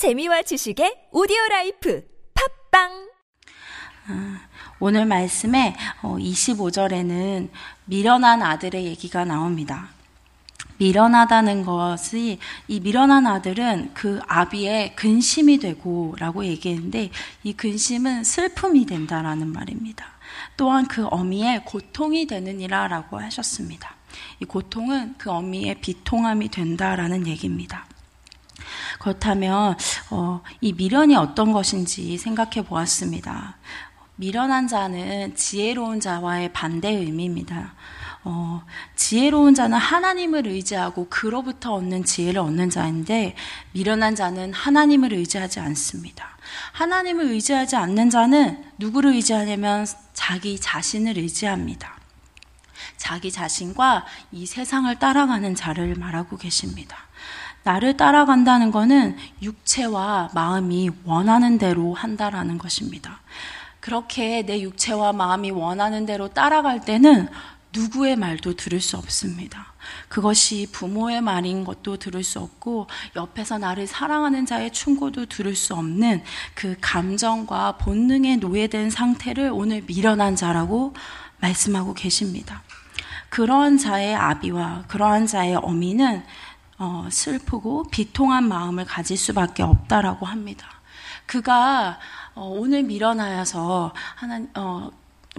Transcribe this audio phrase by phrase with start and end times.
[0.00, 2.02] 재미와 지식의 오디오 라이프
[2.70, 3.10] 팟빵
[4.80, 7.50] 오늘 말씀에 25절에는
[7.84, 9.90] 미련한 아들의 얘기가 나옵니다.
[10.78, 17.10] 미련하다는 것이 이 미련한 아들은 그 아비의 근심이 되고라고 얘기했는데
[17.42, 20.06] 이 근심은 슬픔이 된다라는 말입니다.
[20.56, 23.96] 또한 그 어미의 고통이 되느니라라고 하셨습니다.
[24.40, 27.84] 이 고통은 그 어미의 비통함이 된다라는 얘기입니다.
[28.98, 29.76] 그렇다면
[30.10, 33.56] 어, 이 미련이 어떤 것인지 생각해 보았습니다.
[34.16, 37.74] 미련한 자는 지혜로운 자와의 반대 의미입니다.
[38.22, 38.62] 어,
[38.96, 43.34] 지혜로운 자는 하나님을 의지하고 그로부터 얻는 지혜를 얻는 자인데
[43.72, 46.36] 미련한 자는 하나님을 의지하지 않습니다.
[46.72, 51.98] 하나님을 의지하지 않는 자는 누구를 의지하냐면 자기 자신을 의지합니다.
[52.98, 56.96] 자기 자신과 이 세상을 따라가는 자를 말하고 계십니다.
[57.62, 63.20] 나를 따라간다는 것은 육체와 마음이 원하는 대로 한다라는 것입니다.
[63.80, 67.28] 그렇게 내 육체와 마음이 원하는 대로 따라갈 때는
[67.72, 69.72] 누구의 말도 들을 수 없습니다.
[70.08, 76.22] 그것이 부모의 말인 것도 들을 수 없고 옆에서 나를 사랑하는 자의 충고도 들을 수 없는
[76.54, 80.94] 그 감정과 본능에 노예된 상태를 오늘 미련한 자라고
[81.40, 82.62] 말씀하고 계십니다.
[83.30, 86.24] 그러한 자의 아비와 그러한 자의 어미는
[86.80, 90.66] 어, 슬프고 비통한 마음을 가질 수밖에 없다라고 합니다.
[91.26, 91.98] 그가
[92.34, 94.90] 어, 오늘 밀어나야서 하나 어,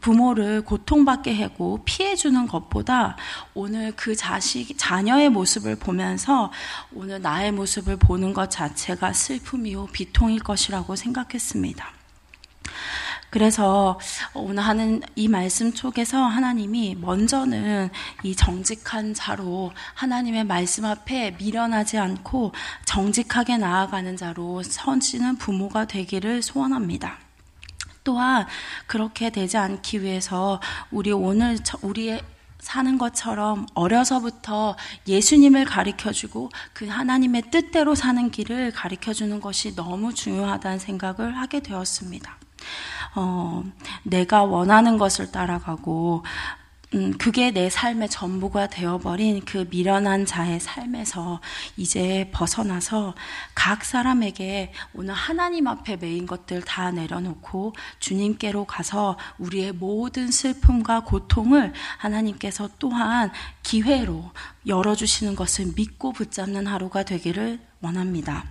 [0.00, 3.16] 부모를 고통받게 하고 피해주는 것보다
[3.52, 6.50] 오늘 그 자식, 자녀의 모습을 보면서
[6.92, 11.95] 오늘 나의 모습을 보는 것 자체가 슬픔이요, 비통일 것이라고 생각했습니다.
[13.36, 14.00] 그래서
[14.32, 17.90] 오늘 하는 이 말씀 속에서 하나님이 먼저는
[18.22, 22.52] 이 정직한 자로 하나님의 말씀 앞에 미련하지 않고
[22.86, 27.18] 정직하게 나아가는 자로 선지는 부모가 되기를 소원합니다.
[28.04, 28.46] 또한
[28.86, 30.58] 그렇게 되지 않기 위해서
[30.90, 32.22] 우리 오늘 우리의
[32.60, 34.76] 사는 것처럼 어려서부터
[35.06, 41.60] 예수님을 가르쳐 주고 그 하나님의 뜻대로 사는 길을 가르쳐 주는 것이 너무 중요하다는 생각을 하게
[41.60, 42.45] 되었습니다.
[43.14, 43.64] 어,
[44.02, 46.22] 내가 원하는 것을 따라가고
[46.94, 51.40] 음, 그게 내 삶의 전부가 되어버린 그 미련한 자의 삶에서
[51.76, 53.14] 이제 벗어나서
[53.54, 61.72] 각 사람에게 오늘 하나님 앞에 메인 것들 다 내려놓고 주님께로 가서 우리의 모든 슬픔과 고통을
[61.98, 63.32] 하나님께서 또한
[63.64, 64.30] 기회로
[64.68, 68.44] 열어주시는 것을 믿고 붙잡는 하루가 되기를 원합니다.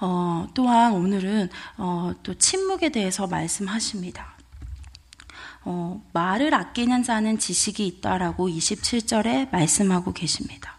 [0.00, 1.48] 어, 또한 오늘은
[1.78, 4.34] 어, 또 침묵에 대해서 말씀하십니다.
[5.64, 10.76] 어, 말을 아끼는 자는 지식이 있다라고 27절에 말씀하고 계십니다.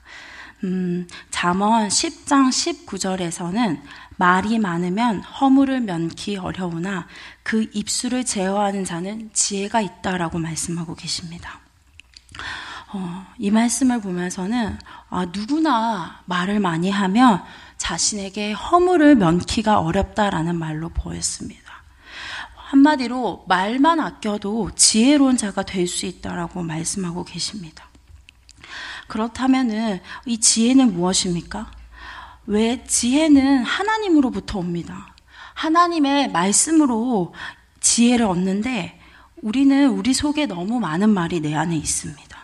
[0.64, 3.82] 음, 잠언 10장 19절에서는
[4.16, 7.08] 말이 많으면 허물을 면키 어려우나
[7.44, 11.60] 그 입술을 제어하는 자는 지혜가 있다라고 말씀하고 계십니다.
[12.94, 14.78] 어, 이 말씀을 보면서는
[15.10, 17.44] 아, 누구나 말을 많이 하면
[17.78, 21.64] 자신에게 허물을 면키가 어렵다라는 말로 보였습니다.
[22.56, 27.88] 한마디로 말만 아껴도 지혜로운 자가 될 수 있다라고 말씀하고 계십니다.
[29.08, 31.72] 그렇다면은 이 지혜는 무엇입니까?
[32.46, 35.16] 왜 지혜는 하나님으로부터 옵니다.
[35.54, 37.34] 하나님의 말씀으로
[37.80, 39.00] 지혜를 얻는데
[39.42, 42.37] 우리는 우리 속에 너무 많은 말이 내 안에 있습니다.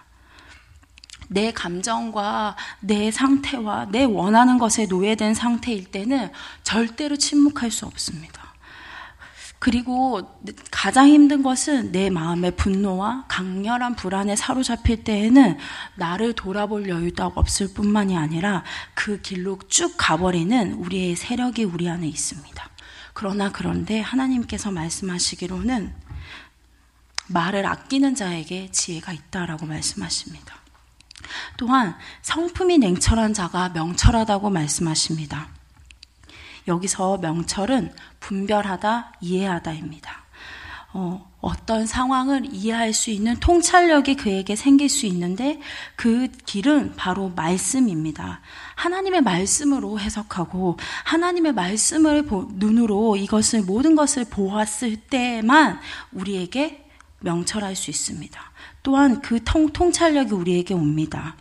[1.33, 6.31] 내 감정과 내 상태와 내 원하는 것에 노예된 상태일 때는
[6.63, 8.53] 절대로 침묵할 수 없습니다.
[9.63, 15.57] 그리고 가장 힘든 것은 내 마음의 분노와 강렬한 불안에 사로잡힐 때에는
[15.95, 22.69] 나를 돌아볼 여유도 없을 뿐만이 아니라 그 길로 쭉 가버리는 우리의 세력이 우리 안에 있습니다.
[23.13, 25.93] 그러나 그런데 하나님께서 말씀하시기로는
[27.27, 30.62] 말을 아끼는 자에게 지혜가 있다라고 말씀하십니다.
[31.57, 35.47] 또한 성품이 냉철한 자가 명철하다고 말씀하십니다.
[36.67, 40.23] 여기서 명철은 분별하다, 이해하다입니다.
[40.95, 45.59] 어, 어떤 상황을 이해할 수 있는 통찰력이 그에게 생길 수 있는데
[45.95, 48.41] 그 길은 바로 말씀입니다.
[48.75, 55.79] 하나님의 말씀으로 해석하고 하나님의 말씀을 눈으로 이것을 모든 것을 보았을 때만
[56.11, 56.85] 우리에게
[57.23, 58.39] 명철할 수 있습니다.
[58.83, 61.35] 또한 그 통, 통찰력이 우리에게 옵니다.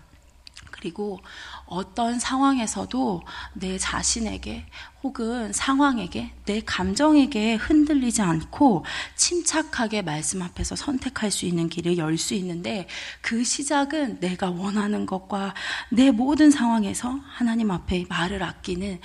[0.71, 1.21] 그리고
[1.67, 3.23] 어떤 상황에서도
[3.55, 4.67] 내 자신에게
[5.03, 8.85] 혹은 상황에게 내 감정에게 흔들리지 않고
[9.15, 12.89] 침착하게 말씀 앞에서 선택할 수 있는 길을 열 수 있는데
[13.21, 15.55] 그 시작은 내가 원하는 것과
[15.91, 19.01] 내 모든 상황에서 하나님 앞에 말을 아끼는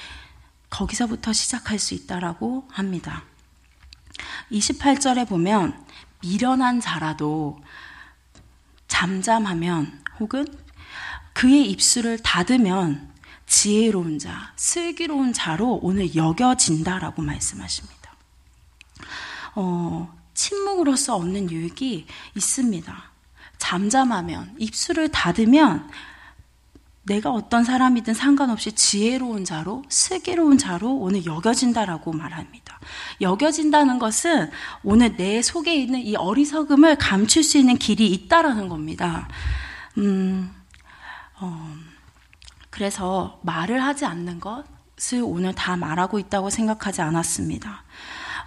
[0.69, 3.23] 거기서부터 시작할 수 있다라고 합니다.
[4.51, 5.86] 28절에 보면
[6.21, 7.61] 미련한 자라도
[8.87, 10.45] 잠잠하면 혹은
[11.33, 13.13] 그의 입술을 닫으면
[13.45, 17.97] 지혜로운 자, 슬기로운 자로 오늘 여겨진다라고 말씀하십니다.
[19.55, 22.05] 어, 침묵으로서 얻는 유익이
[22.35, 23.11] 있습니다.
[23.57, 25.89] 잠잠하면, 입술을 닫으면
[27.07, 32.79] 내가 어떤 사람이든 상관없이 지혜로운 자로, 슬기로운 자로 오늘 여겨진다라고 말합니다.
[33.21, 34.51] 여겨진다는 것은
[34.83, 39.29] 오늘 내 속에 있는 이 어리석음을 감출 수 있는 길이 있다라는 겁니다.
[39.97, 40.53] 음,
[41.39, 41.73] 어,
[42.69, 47.83] 그래서 말을 하지 않는 것을 오늘 다 말하고 있다고 생각하지 않았습니다.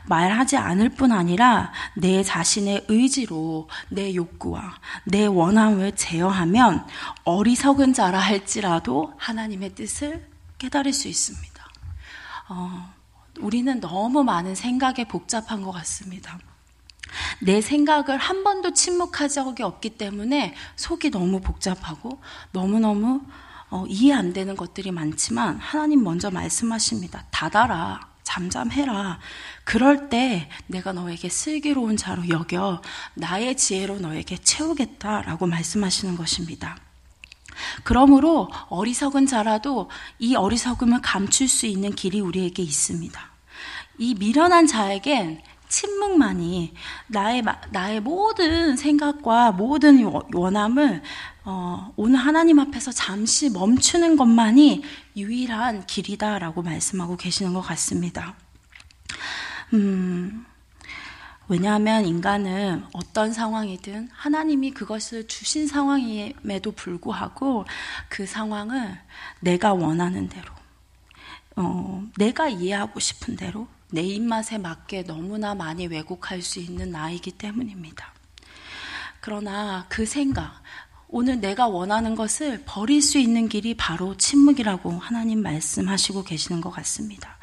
[0.06, 4.75] 말하지 않을 뿐 아니라 내 자신의 의지로 내 욕구와
[5.05, 6.87] 내 원함을 제어하면
[7.25, 11.50] 어리석은 자라 할지라도 하나님의 뜻을 깨달을 수 있습니다.
[12.49, 12.93] 어,
[13.41, 16.38] 우리는 너무 많은 생각에 복잡한 것 같습니다.
[17.41, 22.20] 내 생각을 한 번도 침묵한 적이 없기 때문에 속이 너무 복잡하고
[22.52, 23.23] 너무너무
[23.70, 27.25] 어, 이해 안 되는 것들이 많지만 하나님 먼저 말씀하십니다.
[27.31, 28.09] 닫아라.
[28.30, 29.18] 잠잠해라.
[29.64, 32.80] 그럴 때 내가 너에게 슬기로운 자로 여겨
[33.14, 36.76] 나의 지혜로 너에게 채우겠다라고 말씀하시는 것입니다.
[37.82, 43.20] 그러므로 어리석은 자라도 이 어리석음을 감출 수 있는 길이 우리에게 있습니다.
[43.98, 46.75] 이 미련한 자에겐 침묵만이
[47.06, 51.02] 나의 나의 모든 생각과 모든 원함을
[51.44, 54.82] 어, 오늘 하나님 앞에서 잠시 멈추는 것만이
[55.17, 58.34] 유일한 길이다라고 말씀하고 계시는 것 같습니다.
[59.72, 60.44] 음,
[61.49, 67.64] 왜냐하면 인간은 어떤 상황이든 하나님이 그것을 주신 상황임에도 불구하고
[68.08, 68.99] 그 상황을
[69.40, 70.52] 내가 원하는 대로,
[71.56, 78.14] 어, 내가 이해하고 싶은 대로 내 입맛에 맞게 너무나 많이 왜곡할 수 있는 나이기 때문입니다.
[79.20, 80.62] 그러나 그 생각,
[81.08, 87.37] 오늘 내가 원하는 것을 버릴 수 있는 길이 바로 침묵이라고 하나님 말씀하시고 계시는 것 같습니다.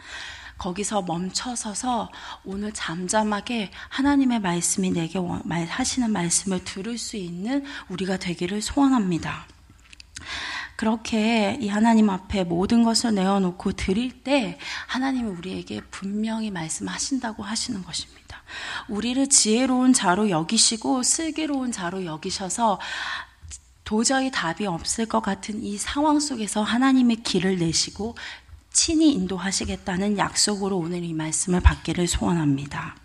[0.58, 2.10] 거기서 멈춰서서
[2.44, 5.20] 오늘 잠잠하게 하나님의 말씀이 내게
[5.68, 9.46] 하시는 말씀을 들을 수 있는 우리가 되기를 소원합니다.
[10.78, 18.44] 그렇게 이 하나님 앞에 모든 것을 내어놓고 드릴 때 하나님은 우리에게 분명히 말씀하신다고 하시는 것입니다.
[18.88, 22.80] 우리를 지혜로운 자로 여기시고 슬기로운 자로 여기셔서
[23.84, 28.16] 도저히 답이 없을 것 같은 이 상황 속에서 하나님의 길을 내시고
[28.72, 32.96] 친히 인도하시겠다는 약속으로 오늘 이 말씀을 받기를 소원합니다.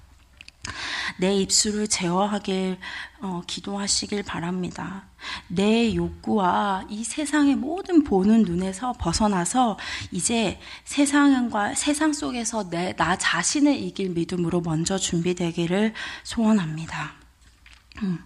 [1.18, 2.78] 내 입술을 제어하길
[3.20, 5.04] 어, 기도하시길 바랍니다.
[5.48, 9.78] 내 욕구와 이 세상의 모든 보는 눈에서 벗어나서
[10.10, 15.94] 이제 세상과 세상 속에서 내 나 자신을 이길 믿음으로 먼저 준비되기를
[16.24, 17.12] 소원합니다.
[18.02, 18.18] 음,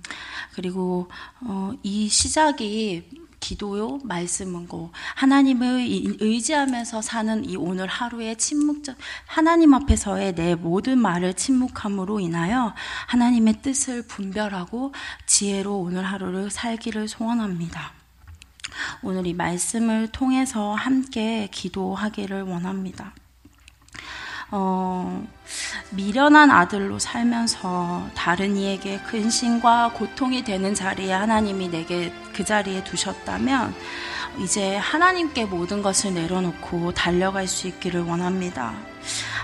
[0.54, 1.08] 그리고
[1.40, 5.86] 어, 이 시작이 기도요, 말씀 은 고 하나님을
[6.20, 8.96] 의지하면서 사는 이 오늘 하루의 침묵적
[9.26, 12.74] 하나님 앞에서의 내 모든 말을 침묵함으로 인하여
[13.06, 14.92] 하나님의 뜻을 분별하고
[15.26, 17.92] 지혜로 오늘 하루를 살기를 소원합니다.
[19.02, 23.14] 오늘 이 말씀을 통해서 함께 기도하기를 원합니다.
[24.50, 25.26] 어,
[25.90, 33.74] 미련한 아들로 살면서 다른 이에게 근심과 고통이 되는 자리에 하나님이 내게 그 자리에 두셨다면
[34.40, 38.74] 이제 하나님께 모든 것을 내려놓고 달려갈 수 있기를 원합니다.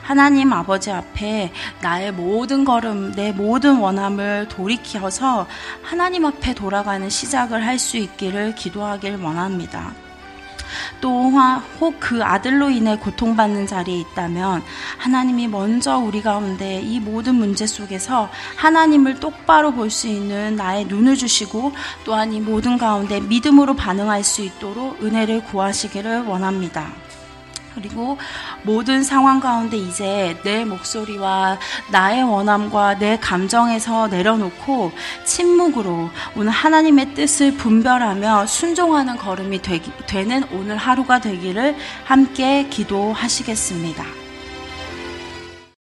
[0.03, 5.47] 하나님 아버지 앞에 나의 모든 걸음, 내 모든 원함을 돌이켜서
[5.83, 9.93] 하나님 앞에 돌아가는 시작을 할 수 있기를 기도하길 원합니다.
[11.03, 14.63] 또혹 그 아들로 인해 고통받는 자리에 있다면
[14.97, 21.17] 하나님이 먼저 우리 가운데 이 모든 문제 속에서 하나님을 똑바로 볼 수 있는 나의 눈을
[21.17, 21.73] 주시고
[22.05, 27.02] 또한 이 모든 가운데 믿음으로 반응할 수 있도록 은혜를 구하시기를 원합니다.
[27.75, 28.19] 그리고
[28.63, 31.59] 모든 상황 가운데 이제 내 목소리와
[31.91, 34.93] 나의 원함과 내 감정에서 내려놓고
[35.25, 44.22] 침묵으로 오늘 하나님의 뜻을 분별하며 순종하는 걸음이 되기, 되는 오늘 하루가 되기를 함께 기도하시겠습니다.